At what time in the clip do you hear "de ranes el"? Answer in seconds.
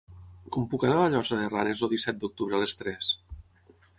1.41-1.93